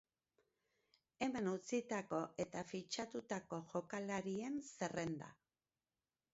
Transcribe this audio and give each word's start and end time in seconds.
Hemen 1.25 1.49
utzitako 1.51 2.23
eta 2.45 2.65
fitxatutako 2.71 3.61
jokalarien 3.75 4.59
zerrenda. 4.77 5.33